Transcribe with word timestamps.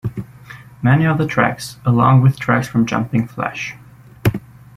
Many 0.81 1.05
of 1.05 1.19
the 1.19 1.27
tracks, 1.27 1.77
along 1.85 2.23
with 2.23 2.39
tracks 2.39 2.67
from 2.67 2.87
Jumping 2.87 3.27
Flash! 3.27 3.75